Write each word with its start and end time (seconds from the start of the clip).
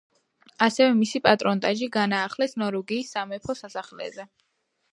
ასევე 0.67 0.93
მისი 1.01 1.19
პატრონაჟით 1.27 1.93
განაახლეს 1.97 2.57
ნორვეგიის 2.63 3.13
სამეფო 3.17 3.57
სასახლე. 3.61 4.09